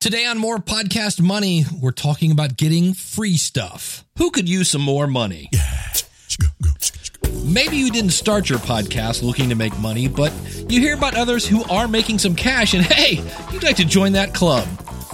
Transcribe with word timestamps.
Today 0.00 0.24
on 0.24 0.38
More 0.38 0.56
Podcast 0.56 1.20
Money, 1.20 1.66
we're 1.78 1.90
talking 1.90 2.30
about 2.32 2.56
getting 2.56 2.94
free 2.94 3.36
stuff. 3.36 4.02
Who 4.16 4.30
could 4.30 4.48
use 4.48 4.70
some 4.70 4.80
more 4.80 5.06
money? 5.06 5.50
Maybe 7.44 7.76
you 7.76 7.90
didn't 7.90 8.12
start 8.12 8.48
your 8.48 8.60
podcast 8.60 9.22
looking 9.22 9.50
to 9.50 9.54
make 9.54 9.78
money, 9.78 10.08
but 10.08 10.32
you 10.70 10.80
hear 10.80 10.94
about 10.94 11.16
others 11.16 11.46
who 11.46 11.64
are 11.64 11.86
making 11.86 12.16
some 12.18 12.34
cash 12.34 12.72
and 12.72 12.82
hey, 12.82 13.22
you'd 13.52 13.62
like 13.62 13.76
to 13.76 13.84
join 13.84 14.12
that 14.12 14.32
club. 14.32 14.66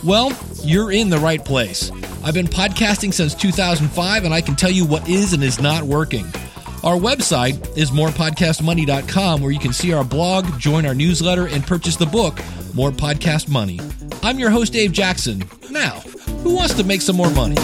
Well, 0.05 0.33
you're 0.63 0.93
in 0.93 1.11
the 1.11 1.19
right 1.19 1.45
place. 1.45 1.91
I've 2.23 2.35
been 2.35 2.47
podcasting 2.47 3.13
since 3.13 3.35
2005 3.35 4.25
and 4.25 4.33
I 4.33 4.41
can 4.41 4.55
tell 4.55 4.71
you 4.71 4.85
what 4.87 5.09
is 5.09 5.33
and 5.33 5.43
is 5.43 5.61
not 5.61 5.83
working. 5.83 6.27
Our 6.85 6.97
website 6.97 7.77
is 7.77 7.91
morepodcastmoney.com 7.91 9.43
where 9.43 9.51
you 9.51 9.59
can 9.59 9.73
see 9.73 9.93
our 9.93 10.05
blog, 10.05 10.61
join 10.61 10.87
our 10.87 10.95
newsletter, 10.95 11.49
and 11.49 11.67
purchase 11.67 11.97
the 11.97 12.07
book, 12.07 12.39
More 12.73 12.93
Podcast 12.93 13.49
Money. 13.49 13.81
I'm 14.27 14.39
your 14.41 14.51
host, 14.51 14.73
Dave 14.73 14.91
Jackson. 14.91 15.45
Now, 15.71 16.01
who 16.43 16.57
wants 16.57 16.75
to 16.75 16.83
make 16.83 17.01
some 17.01 17.15
more 17.15 17.31
money? 17.31 17.55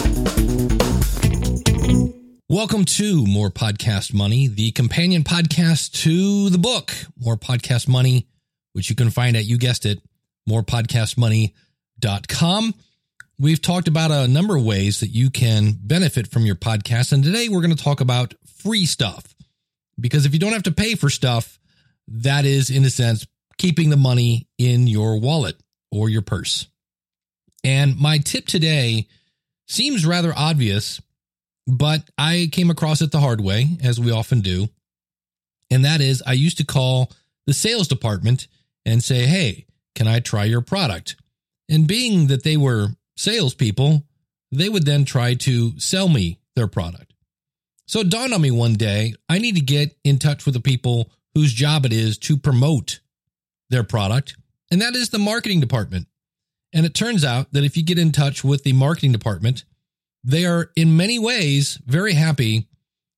Welcome 2.47 2.85
to 2.85 3.25
More 3.25 3.49
Podcast 3.49 4.13
Money, 4.13 4.47
the 4.47 4.71
companion 4.71 5.25
podcast 5.25 5.91
to 6.03 6.49
the 6.49 6.57
book, 6.57 6.93
More 7.19 7.35
Podcast 7.35 7.89
Money, 7.89 8.29
which 8.71 8.89
you 8.89 8.95
can 8.95 9.09
find 9.09 9.35
at, 9.35 9.43
you 9.43 9.57
guessed 9.57 9.85
it, 9.85 10.01
morepodcastmoney.com. 10.49 12.73
We've 13.37 13.61
talked 13.61 13.89
about 13.89 14.11
a 14.11 14.29
number 14.29 14.55
of 14.55 14.63
ways 14.63 15.01
that 15.01 15.09
you 15.09 15.31
can 15.31 15.73
benefit 15.77 16.27
from 16.27 16.45
your 16.45 16.55
podcast. 16.55 17.11
And 17.11 17.25
today 17.25 17.49
we're 17.49 17.59
going 17.59 17.75
to 17.75 17.83
talk 17.83 17.99
about 17.99 18.35
free 18.59 18.85
stuff. 18.85 19.35
Because 19.99 20.25
if 20.25 20.31
you 20.31 20.39
don't 20.39 20.53
have 20.53 20.63
to 20.63 20.71
pay 20.71 20.95
for 20.95 21.09
stuff, 21.09 21.59
that 22.07 22.45
is, 22.45 22.69
in 22.69 22.85
a 22.85 22.89
sense, 22.89 23.27
keeping 23.57 23.89
the 23.89 23.97
money 23.97 24.47
in 24.57 24.87
your 24.87 25.19
wallet 25.19 25.57
or 25.93 26.09
your 26.09 26.21
purse. 26.21 26.67
And 27.63 27.97
my 27.97 28.17
tip 28.17 28.45
today 28.45 29.07
seems 29.67 30.05
rather 30.05 30.33
obvious, 30.35 31.01
but 31.67 32.03
I 32.17 32.49
came 32.51 32.69
across 32.69 33.01
it 33.01 33.11
the 33.11 33.19
hard 33.19 33.39
way, 33.39 33.77
as 33.83 33.99
we 33.99 34.11
often 34.11 34.41
do. 34.41 34.67
And 35.71 35.85
that 35.85 36.01
is, 36.01 36.21
I 36.25 36.33
used 36.33 36.57
to 36.57 36.65
call 36.65 37.11
the 37.45 37.53
sales 37.53 37.87
department 37.87 38.47
and 38.85 39.03
say, 39.03 39.25
Hey, 39.25 39.65
can 39.95 40.07
I 40.07 40.19
try 40.19 40.43
your 40.45 40.61
product? 40.61 41.15
And 41.69 41.87
being 41.87 42.27
that 42.27 42.43
they 42.43 42.57
were 42.57 42.89
salespeople, 43.15 44.03
they 44.51 44.69
would 44.69 44.85
then 44.85 45.05
try 45.05 45.35
to 45.35 45.79
sell 45.79 46.09
me 46.09 46.39
their 46.55 46.67
product. 46.67 47.13
So 47.87 48.01
it 48.01 48.09
dawned 48.09 48.33
on 48.33 48.41
me 48.41 48.51
one 48.51 48.73
day, 48.73 49.13
I 49.29 49.39
need 49.39 49.55
to 49.55 49.61
get 49.61 49.95
in 50.03 50.19
touch 50.19 50.45
with 50.45 50.53
the 50.53 50.61
people 50.61 51.11
whose 51.33 51.53
job 51.53 51.85
it 51.85 51.93
is 51.93 52.17
to 52.19 52.37
promote 52.37 52.99
their 53.69 53.83
product, 53.83 54.35
and 54.73 54.81
that 54.81 54.95
is 54.95 55.09
the 55.09 55.19
marketing 55.19 55.59
department. 55.59 56.07
And 56.73 56.83
it 56.83 56.95
turns 56.95 57.23
out 57.23 57.53
that 57.53 57.63
if 57.63 57.77
you 57.77 57.83
get 57.83 57.99
in 57.99 58.11
touch 58.11 58.43
with 58.43 58.63
the 58.63 58.73
marketing 58.73 59.11
department, 59.11 59.65
they 60.23 60.45
are 60.47 60.71
in 60.75 60.97
many 60.97 61.19
ways 61.19 61.79
very 61.85 62.13
happy 62.13 62.65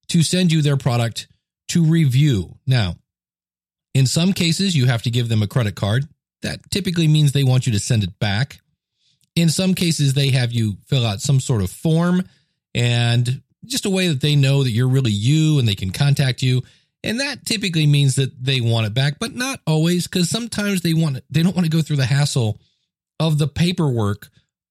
to 0.10 0.22
send 0.22 0.52
you 0.52 0.62
their 0.62 0.76
product 0.76 1.28
to 1.70 1.86
review. 1.86 2.58
Now, 2.68 2.96
in 3.94 4.06
some 4.06 4.34
cases, 4.34 4.76
you 4.76 4.88
have 4.88 5.04
to 5.04 5.10
give 5.10 5.30
them 5.30 5.42
a 5.42 5.48
credit 5.48 5.76
card. 5.76 6.10
That 6.42 6.60
typically 6.72 7.08
means 7.08 7.32
they 7.32 7.46
want 7.46 7.66
you 7.66 7.72
to 7.72 7.80
send 7.80 8.04
it 8.04 8.20
back. 8.20 8.60
In 9.38 9.48
some 9.48 9.76
cases, 9.76 10.14
they 10.14 10.32
have 10.32 10.52
you 10.52 10.76
fill 10.88 11.06
out 11.06 11.22
some 11.22 11.40
sort 11.40 11.62
of 11.62 11.72
form 11.72 12.28
and 12.74 13.42
just 13.64 13.86
a 13.86 13.90
way 13.90 14.10
that 14.10 14.20
they 14.20 14.36
know 14.36 14.64
that 14.64 14.72
you're 14.72 14.90
really 14.90 15.12
you 15.12 15.58
and 15.58 15.66
they 15.66 15.76
can 15.76 15.92
contact 15.92 16.44
you. 16.44 16.64
And 17.06 17.20
that 17.20 17.46
typically 17.46 17.86
means 17.86 18.16
that 18.16 18.44
they 18.44 18.62
want 18.62 18.88
it 18.88 18.96
back, 18.96 19.20
but 19.20 19.36
not 19.36 19.60
always 19.68 20.08
because 20.08 20.28
sometimes 20.28 20.82
they 20.82 20.96
want 20.96 21.24
they 21.30 21.44
don't 21.44 21.56
want 21.56 21.66
to 21.66 21.72
go 21.72 21.84
through 21.84 21.98
the 21.98 22.06
hassle 22.06 22.60
of 23.20 23.38
the 23.38 23.48
paperwork 23.48 24.30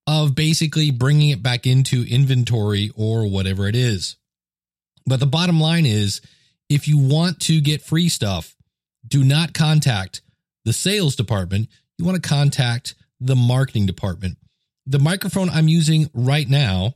of 0.08 0.34
basically 0.34 0.90
bringing 0.90 1.30
it 1.30 1.44
back 1.44 1.64
into 1.64 2.04
inventory 2.10 2.90
or 2.96 3.30
whatever 3.30 3.68
it 3.68 3.76
is. 3.76 4.16
But 5.06 5.20
the 5.20 5.26
bottom 5.26 5.60
line 5.60 5.86
is 5.86 6.20
if 6.68 6.88
you 6.88 6.98
want 6.98 7.38
to 7.42 7.60
get 7.60 7.82
free 7.82 8.08
stuff, 8.08 8.56
do 9.06 9.22
not 9.22 9.54
contact 9.54 10.20
the 10.64 10.72
sales 10.72 11.14
department. 11.14 11.68
You 11.98 12.04
want 12.04 12.20
to 12.20 12.28
contact 12.28 12.96
the 13.20 13.36
marketing 13.36 13.86
department. 13.86 14.38
The 14.86 14.98
microphone 14.98 15.50
I'm 15.50 15.68
using 15.68 16.10
right 16.12 16.48
now, 16.48 16.94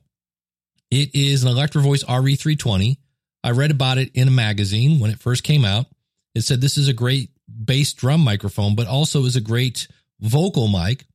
it 0.91 1.15
is 1.15 1.45
an 1.45 1.49
Electro 1.49 1.81
Voice 1.81 2.03
RE320. 2.03 2.97
I 3.43 3.51
read 3.53 3.71
about 3.71 3.99
it 3.99 4.11
in 4.15 4.29
a 4.29 4.33
magazine 4.33 4.99
when 4.99 5.11
it 5.11 5.21
first 5.21 5.43
came 5.43 5.65
out. 5.65 5.87
It 6.35 6.43
said 6.43 6.61
this 6.61 6.79
is 6.79 6.89
a 6.89 6.93
great 6.93 7.31
bass 7.49 7.93
drum 7.93 8.21
microphone, 8.21 8.75
but 8.75 8.87
also 8.87 9.25
is 9.25 9.37
a 9.37 9.41
great 9.41 9.89
vocal 10.21 10.69
mic. 10.69 11.07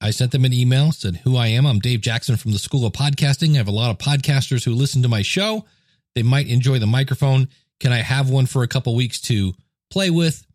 I 0.00 0.10
sent 0.10 0.32
them 0.32 0.44
an 0.44 0.52
email, 0.52 0.92
said 0.92 1.16
who 1.16 1.36
I 1.36 1.48
am. 1.48 1.66
I'm 1.66 1.78
Dave 1.78 2.00
Jackson 2.00 2.36
from 2.36 2.52
the 2.52 2.58
School 2.58 2.86
of 2.86 2.92
Podcasting. 2.92 3.54
I 3.54 3.58
have 3.58 3.68
a 3.68 3.72
lot 3.72 3.90
of 3.90 3.98
podcasters 3.98 4.64
who 4.64 4.72
listen 4.74 5.02
to 5.02 5.08
my 5.08 5.22
show. 5.22 5.66
They 6.14 6.22
might 6.22 6.48
enjoy 6.48 6.78
the 6.78 6.86
microphone. 6.86 7.48
Can 7.80 7.92
I 7.92 7.98
have 7.98 8.30
one 8.30 8.46
for 8.46 8.62
a 8.62 8.68
couple 8.68 8.94
weeks 8.94 9.20
to 9.22 9.52
play 9.90 10.10
with 10.10 10.46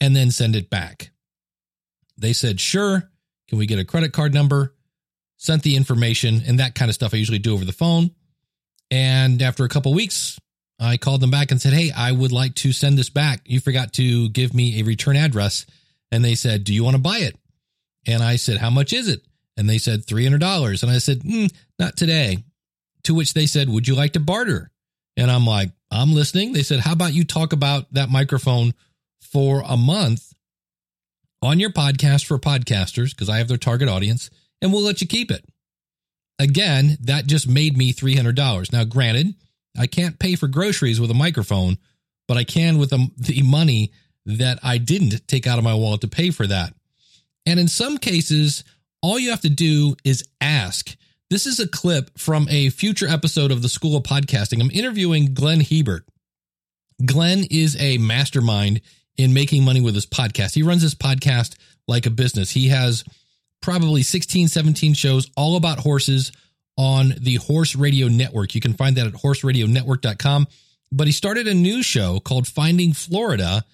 and 0.00 0.14
then 0.14 0.30
send 0.30 0.54
it 0.54 0.70
back? 0.70 1.10
They 2.16 2.32
said, 2.32 2.60
sure. 2.60 3.10
Can 3.48 3.58
we 3.58 3.66
get 3.66 3.78
a 3.78 3.84
credit 3.84 4.12
card 4.12 4.32
number? 4.32 4.74
Sent 5.36 5.62
the 5.62 5.76
information 5.76 6.42
and 6.46 6.60
that 6.60 6.74
kind 6.74 6.88
of 6.88 6.94
stuff 6.94 7.12
I 7.12 7.18
usually 7.18 7.38
do 7.38 7.54
over 7.54 7.64
the 7.64 7.72
phone. 7.72 8.10
And 8.90 9.42
after 9.42 9.64
a 9.64 9.68
couple 9.68 9.92
weeks, 9.94 10.38
I 10.78 10.96
called 10.96 11.20
them 11.20 11.30
back 11.30 11.50
and 11.50 11.60
said, 11.60 11.72
Hey, 11.72 11.90
I 11.90 12.12
would 12.12 12.32
like 12.32 12.54
to 12.56 12.72
send 12.72 12.98
this 12.98 13.10
back. 13.10 13.40
You 13.46 13.60
forgot 13.60 13.92
to 13.94 14.28
give 14.28 14.54
me 14.54 14.80
a 14.80 14.84
return 14.84 15.16
address. 15.16 15.66
And 16.12 16.24
they 16.24 16.34
said, 16.34 16.64
Do 16.64 16.74
you 16.74 16.84
want 16.84 16.96
to 16.96 17.02
buy 17.02 17.18
it? 17.18 17.36
And 18.06 18.22
I 18.22 18.36
said, 18.36 18.58
How 18.58 18.70
much 18.70 18.92
is 18.92 19.08
it? 19.08 19.22
And 19.56 19.68
they 19.68 19.78
said, 19.78 20.06
$300. 20.06 20.82
And 20.82 20.92
I 20.92 20.98
said, 20.98 21.20
mm, 21.20 21.52
Not 21.78 21.96
today. 21.96 22.44
To 23.04 23.14
which 23.14 23.34
they 23.34 23.46
said, 23.46 23.68
Would 23.68 23.88
you 23.88 23.94
like 23.94 24.12
to 24.12 24.20
barter? 24.20 24.70
And 25.16 25.30
I'm 25.30 25.46
like, 25.46 25.70
I'm 25.90 26.12
listening. 26.12 26.52
They 26.52 26.62
said, 26.62 26.80
How 26.80 26.92
about 26.92 27.14
you 27.14 27.24
talk 27.24 27.52
about 27.52 27.92
that 27.94 28.10
microphone 28.10 28.74
for 29.20 29.62
a 29.66 29.76
month 29.76 30.32
on 31.42 31.58
your 31.58 31.70
podcast 31.70 32.26
for 32.26 32.38
podcasters? 32.38 33.10
Because 33.10 33.28
I 33.28 33.38
have 33.38 33.48
their 33.48 33.56
target 33.56 33.88
audience, 33.88 34.30
and 34.60 34.72
we'll 34.72 34.82
let 34.82 35.00
you 35.00 35.06
keep 35.06 35.30
it. 35.30 35.44
Again, 36.38 36.98
that 37.02 37.26
just 37.26 37.48
made 37.48 37.76
me 37.76 37.92
$300. 37.92 38.72
Now, 38.72 38.84
granted, 38.84 39.34
I 39.78 39.86
can't 39.86 40.18
pay 40.18 40.36
for 40.36 40.48
groceries 40.48 41.00
with 41.00 41.10
a 41.10 41.14
microphone, 41.14 41.78
but 42.28 42.36
I 42.36 42.44
can 42.44 42.78
with 42.78 42.90
the, 42.90 43.42
money 43.42 43.92
that 44.26 44.58
I 44.62 44.78
didn't 44.78 45.26
take 45.28 45.46
out 45.46 45.58
of 45.58 45.64
my 45.64 45.74
wallet 45.74 46.00
to 46.02 46.08
pay 46.08 46.30
for 46.30 46.46
that. 46.46 46.74
And 47.46 47.60
in 47.60 47.68
some 47.68 47.96
cases, 47.96 48.64
all 49.02 49.18
you 49.18 49.30
have 49.30 49.42
to 49.42 49.48
do 49.48 49.96
is 50.04 50.24
ask. 50.40 50.94
This 51.30 51.46
is 51.46 51.60
a 51.60 51.68
clip 51.68 52.18
from 52.18 52.46
a 52.50 52.70
future 52.70 53.08
episode 53.08 53.50
of 53.50 53.62
the 53.62 53.68
School 53.68 53.96
of 53.96 54.02
Podcasting. 54.02 54.60
I'm 54.60 54.70
interviewing 54.70 55.34
Glenn 55.34 55.60
Hebert. 55.60 56.04
Glenn 57.04 57.44
is 57.50 57.76
a 57.80 57.98
mastermind 57.98 58.80
in 59.16 59.32
making 59.32 59.64
money 59.64 59.80
with 59.80 59.94
his 59.94 60.06
podcast. 60.06 60.54
He 60.54 60.62
runs 60.62 60.82
his 60.82 60.94
podcast 60.94 61.56
like 61.88 62.06
a 62.06 62.10
business. 62.10 62.50
He 62.50 62.68
has 62.68 63.04
probably 63.60 64.02
16, 64.02 64.48
17 64.48 64.94
shows 64.94 65.30
all 65.36 65.56
about 65.56 65.78
horses 65.78 66.32
on 66.76 67.14
the 67.18 67.36
Horse 67.36 67.74
Radio 67.74 68.08
Network. 68.08 68.54
You 68.54 68.60
can 68.60 68.74
find 68.74 68.96
that 68.96 69.06
at 69.06 69.14
horseradionetwork.com. 69.14 70.46
But 70.92 71.06
he 71.06 71.12
started 71.12 71.48
a 71.48 71.54
new 71.54 71.82
show 71.82 72.20
called 72.20 72.46
Finding 72.46 72.92
Florida 72.92 73.64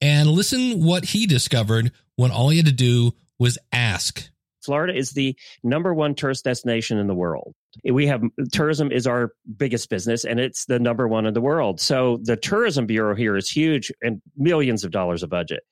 and 0.00 0.28
listen 0.28 0.82
what 0.82 1.04
he 1.04 1.26
discovered 1.26 1.92
when 2.16 2.30
all 2.30 2.48
he 2.48 2.56
had 2.56 2.66
to 2.66 2.72
do 2.72 3.12
was 3.38 3.58
ask. 3.72 4.28
Florida 4.64 4.96
is 4.96 5.10
the 5.10 5.36
number 5.62 5.92
one 5.92 6.14
tourist 6.14 6.44
destination 6.44 6.98
in 6.98 7.08
the 7.08 7.14
world. 7.14 7.54
We 7.84 8.06
have 8.06 8.22
tourism 8.52 8.92
is 8.92 9.06
our 9.06 9.32
biggest 9.56 9.90
business 9.90 10.24
and 10.24 10.38
it's 10.38 10.66
the 10.66 10.78
number 10.78 11.08
one 11.08 11.26
in 11.26 11.34
the 11.34 11.40
world. 11.40 11.80
So 11.80 12.20
the 12.22 12.36
tourism 12.36 12.86
bureau 12.86 13.14
here 13.14 13.36
is 13.36 13.50
huge 13.50 13.90
and 14.02 14.22
millions 14.36 14.84
of 14.84 14.92
dollars 14.92 15.22
of 15.22 15.30
budget 15.30 15.64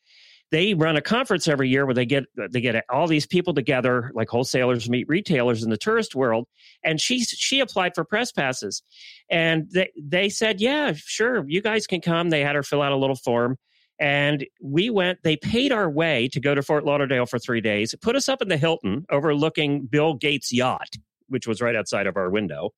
they 0.51 0.75
run 0.75 0.97
a 0.97 1.01
conference 1.01 1.47
every 1.47 1.69
year 1.69 1.87
where 1.87 1.95
they 1.95 2.07
get 2.07 2.25
they 2.51 2.61
get 2.61 2.85
all 2.91 3.07
these 3.07 3.27
people 3.27 3.55
together 3.55 4.11
like 4.15 4.29
wholesalers 4.29 4.89
meet 4.89 5.09
retailers 5.09 5.63
in 5.63 5.71
the 5.71 5.77
tourist 5.77 6.15
world. 6.15 6.47
And 6.85 7.01
she 7.01 7.21
she 7.25 7.61
applied 7.61 7.95
for 7.95 8.05
press 8.05 8.33
passes. 8.33 8.83
And 9.31 9.71
they 9.73 9.91
they 9.97 10.29
said 10.29 10.61
yeah 10.61 10.93
sure 10.95 11.45
you 11.49 11.63
guys 11.63 11.87
can 11.87 12.01
come. 12.01 12.31
They 12.31 12.41
had 12.41 12.57
her 12.57 12.63
fill 12.63 12.83
out 12.83 12.93
a 12.93 12.97
little 12.97 13.17
form. 13.17 13.57
And 13.99 14.47
we 14.63 14.91
went 14.91 15.23
they 15.23 15.37
paid 15.37 15.73
our 15.73 15.89
way 15.89 16.29
to 16.29 16.41
go 16.41 16.55
to 16.55 16.63
Fort 16.63 16.85
Lauderdale 16.85 17.27
for 17.27 17.39
3 17.39 17.61
days 17.61 17.95
put 18.01 18.17
us 18.17 18.29
up 18.29 18.43
in 18.43 18.49
the 18.49 18.57
Hilton 18.57 19.07
overlooking 19.11 19.87
Bill 19.87 20.15
Gates 20.15 20.53
yacht 20.53 20.97
which 21.29 21.47
was 21.47 21.61
right 21.61 21.77
outside 21.77 22.09
of 22.09 22.17
our 22.17 22.29
window, 22.29 22.71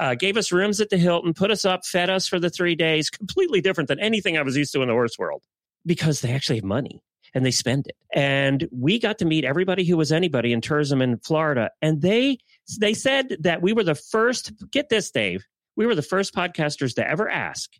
uh, 0.00 0.16
gave 0.16 0.36
us 0.36 0.50
rooms 0.50 0.80
at 0.80 0.90
the 0.90 0.96
Hilton, 0.96 1.32
put 1.32 1.48
us 1.48 1.64
up, 1.64 1.86
fed 1.86 2.10
us 2.10 2.26
for 2.26 2.40
the 2.40 2.50
three 2.50 2.74
days, 2.74 3.08
completely 3.08 3.60
different 3.60 3.86
than 3.86 4.00
anything 4.00 4.36
I 4.36 4.42
was 4.42 4.56
used 4.56 4.72
to 4.72 4.82
in 4.82 4.88
the 4.88 4.94
horse 4.94 5.16
world 5.16 5.44
because 5.86 6.20
they 6.20 6.32
actually 6.32 6.56
have 6.56 6.64
money 6.64 7.04
and 7.34 7.44
they 7.44 7.50
spend 7.50 7.86
it. 7.86 7.96
And 8.14 8.68
we 8.70 8.98
got 8.98 9.18
to 9.18 9.24
meet 9.24 9.44
everybody 9.44 9.84
who 9.84 9.96
was 9.96 10.12
anybody 10.12 10.52
in 10.52 10.60
tourism 10.60 11.02
in 11.02 11.18
Florida. 11.18 11.70
And 11.82 12.02
they 12.02 12.38
they 12.78 12.94
said 12.94 13.36
that 13.40 13.62
we 13.62 13.72
were 13.72 13.84
the 13.84 13.94
first, 13.94 14.52
get 14.70 14.88
this, 14.88 15.10
Dave, 15.10 15.44
we 15.76 15.86
were 15.86 15.94
the 15.94 16.02
first 16.02 16.34
podcasters 16.34 16.94
to 16.96 17.08
ever 17.08 17.28
ask 17.28 17.70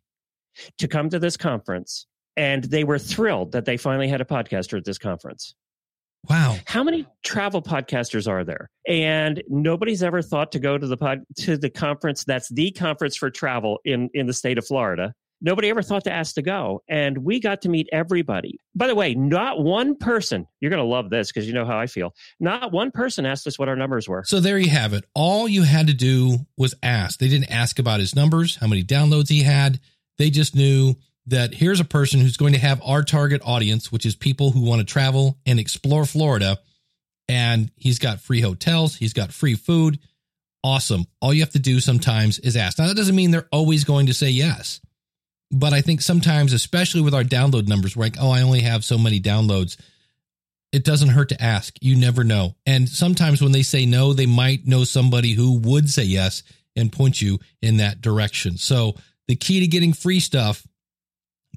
to 0.78 0.88
come 0.88 1.10
to 1.10 1.18
this 1.18 1.36
conference. 1.36 2.06
And 2.36 2.64
they 2.64 2.84
were 2.84 2.98
thrilled 2.98 3.52
that 3.52 3.64
they 3.64 3.76
finally 3.76 4.08
had 4.08 4.20
a 4.20 4.24
podcaster 4.24 4.78
at 4.78 4.84
this 4.84 4.98
conference. 4.98 5.54
Wow. 6.28 6.56
How 6.66 6.84
many 6.84 7.06
travel 7.24 7.62
podcasters 7.62 8.28
are 8.28 8.44
there? 8.44 8.70
And 8.86 9.42
nobody's 9.48 10.02
ever 10.02 10.20
thought 10.22 10.52
to 10.52 10.58
go 10.58 10.76
to 10.76 10.86
the 10.86 10.96
pod, 10.96 11.22
to 11.38 11.56
the 11.56 11.70
conference 11.70 12.24
that's 12.24 12.48
the 12.50 12.72
conference 12.72 13.16
for 13.16 13.30
travel 13.30 13.80
in 13.84 14.10
in 14.12 14.26
the 14.26 14.34
state 14.34 14.58
of 14.58 14.66
Florida. 14.66 15.14
Nobody 15.42 15.70
ever 15.70 15.82
thought 15.82 16.04
to 16.04 16.12
ask 16.12 16.34
to 16.34 16.42
go. 16.42 16.82
And 16.88 17.18
we 17.18 17.40
got 17.40 17.62
to 17.62 17.68
meet 17.68 17.88
everybody. 17.92 18.60
By 18.74 18.86
the 18.88 18.94
way, 18.94 19.14
not 19.14 19.62
one 19.62 19.96
person, 19.96 20.46
you're 20.60 20.70
going 20.70 20.82
to 20.82 20.88
love 20.88 21.08
this 21.08 21.32
because 21.32 21.46
you 21.46 21.54
know 21.54 21.64
how 21.64 21.78
I 21.78 21.86
feel. 21.86 22.14
Not 22.38 22.72
one 22.72 22.90
person 22.90 23.24
asked 23.24 23.46
us 23.46 23.58
what 23.58 23.68
our 23.68 23.76
numbers 23.76 24.08
were. 24.08 24.22
So 24.24 24.40
there 24.40 24.58
you 24.58 24.68
have 24.70 24.92
it. 24.92 25.04
All 25.14 25.48
you 25.48 25.62
had 25.62 25.86
to 25.86 25.94
do 25.94 26.38
was 26.58 26.74
ask. 26.82 27.18
They 27.18 27.28
didn't 27.28 27.50
ask 27.50 27.78
about 27.78 28.00
his 28.00 28.14
numbers, 28.14 28.56
how 28.56 28.66
many 28.66 28.84
downloads 28.84 29.30
he 29.30 29.42
had. 29.42 29.80
They 30.18 30.28
just 30.28 30.54
knew 30.54 30.96
that 31.26 31.54
here's 31.54 31.80
a 31.80 31.84
person 31.84 32.20
who's 32.20 32.36
going 32.36 32.52
to 32.52 32.58
have 32.58 32.82
our 32.84 33.02
target 33.02 33.40
audience, 33.44 33.90
which 33.90 34.04
is 34.04 34.14
people 34.14 34.50
who 34.50 34.62
want 34.62 34.80
to 34.80 34.92
travel 34.92 35.38
and 35.46 35.58
explore 35.58 36.04
Florida. 36.04 36.58
And 37.28 37.70
he's 37.76 37.98
got 37.98 38.20
free 38.20 38.40
hotels, 38.40 38.96
he's 38.96 39.12
got 39.12 39.32
free 39.32 39.54
food. 39.54 40.00
Awesome. 40.62 41.06
All 41.22 41.32
you 41.32 41.40
have 41.40 41.52
to 41.52 41.58
do 41.58 41.80
sometimes 41.80 42.38
is 42.38 42.54
ask. 42.54 42.78
Now, 42.78 42.88
that 42.88 42.96
doesn't 42.96 43.16
mean 43.16 43.30
they're 43.30 43.48
always 43.50 43.84
going 43.84 44.06
to 44.06 44.14
say 44.14 44.28
yes. 44.28 44.80
But 45.50 45.72
I 45.72 45.80
think 45.80 46.00
sometimes, 46.00 46.52
especially 46.52 47.00
with 47.00 47.14
our 47.14 47.24
download 47.24 47.66
numbers, 47.66 47.96
we're 47.96 48.04
like, 48.04 48.16
oh, 48.20 48.30
I 48.30 48.42
only 48.42 48.60
have 48.60 48.84
so 48.84 48.96
many 48.96 49.20
downloads. 49.20 49.76
It 50.72 50.84
doesn't 50.84 51.08
hurt 51.08 51.30
to 51.30 51.42
ask. 51.42 51.74
You 51.80 51.96
never 51.96 52.22
know. 52.22 52.54
And 52.64 52.88
sometimes 52.88 53.42
when 53.42 53.52
they 53.52 53.62
say 53.62 53.86
no, 53.86 54.12
they 54.12 54.26
might 54.26 54.66
know 54.66 54.84
somebody 54.84 55.32
who 55.32 55.58
would 55.58 55.90
say 55.90 56.04
yes 56.04 56.44
and 56.76 56.92
point 56.92 57.20
you 57.20 57.40
in 57.60 57.78
that 57.78 58.00
direction. 58.00 58.56
So 58.56 58.94
the 59.26 59.34
key 59.34 59.60
to 59.60 59.66
getting 59.66 59.92
free 59.92 60.20
stuff 60.20 60.64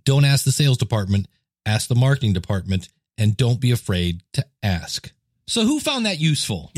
don't 0.05 0.25
ask 0.25 0.43
the 0.43 0.51
sales 0.51 0.77
department, 0.77 1.27
ask 1.65 1.87
the 1.87 1.95
marketing 1.95 2.33
department, 2.33 2.89
and 3.17 3.37
don't 3.37 3.59
be 3.59 3.71
afraid 3.71 4.21
to 4.33 4.45
ask. 4.61 5.11
So, 5.47 5.63
who 5.63 5.79
found 5.79 6.05
that 6.05 6.19
useful? 6.19 6.71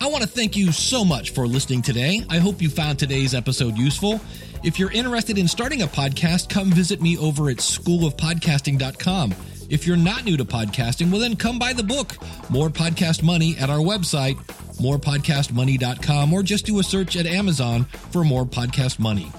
I 0.00 0.08
want 0.08 0.22
to 0.22 0.28
thank 0.28 0.56
you 0.56 0.72
so 0.72 1.04
much 1.04 1.30
for 1.30 1.46
listening 1.46 1.82
today. 1.82 2.24
I 2.28 2.38
hope 2.38 2.60
you 2.60 2.68
found 2.68 2.98
today's 2.98 3.34
episode 3.34 3.76
useful. 3.76 4.20
If 4.64 4.78
you're 4.78 4.92
interested 4.92 5.36
in 5.36 5.46
starting 5.46 5.82
a 5.82 5.86
podcast, 5.86 6.48
come 6.48 6.72
visit 6.72 7.02
me 7.02 7.18
over 7.18 7.50
at 7.50 7.58
schoolofpodcasting.com. 7.58 9.34
If 9.68 9.86
you're 9.86 9.98
not 9.98 10.24
new 10.24 10.38
to 10.38 10.46
podcasting, 10.46 11.10
well, 11.10 11.20
then 11.20 11.36
come 11.36 11.58
buy 11.58 11.74
the 11.74 11.82
book, 11.82 12.16
More 12.48 12.70
Podcast 12.70 13.22
Money, 13.22 13.58
at 13.58 13.68
our 13.68 13.80
website, 13.80 14.36
morepodcastmoney.com, 14.80 16.32
or 16.32 16.42
just 16.42 16.64
do 16.64 16.78
a 16.78 16.82
search 16.82 17.14
at 17.16 17.26
Amazon 17.26 17.84
for 17.84 18.24
More 18.24 18.46
Podcast 18.46 18.98
Money. 18.98 19.30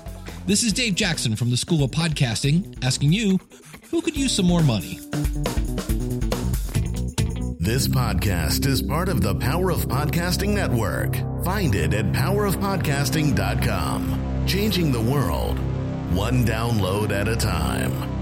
This 0.46 0.62
is 0.62 0.74
Dave 0.74 0.94
Jackson 0.94 1.36
from 1.36 1.50
the 1.50 1.58
School 1.58 1.84
of 1.84 1.90
Podcasting 1.90 2.78
asking 2.84 3.12
you 3.12 3.40
who 3.90 4.04
could 4.04 4.16
use 4.16 4.32
some 4.32 4.46
more 4.46 4.62
money? 4.62 5.00
This 7.60 7.88
podcast 7.88 8.68
is 8.68 8.84
part 8.84 9.10
of 9.10 9.22
the 9.22 9.34
Power 9.34 9.72
of 9.72 9.88
Podcasting 9.88 10.50
Network. 10.50 11.16
Find 11.44 11.74
it 11.74 11.96
at 11.96 12.12
powerofpodcasting.com. 12.12 14.25
Changing 14.46 14.92
the 14.92 15.02
world, 15.02 15.58
one 16.14 16.46
download 16.46 17.12
at 17.12 17.28
a 17.28 17.36
time. 17.36 18.15